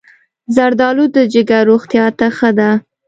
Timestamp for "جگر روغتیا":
1.33-2.05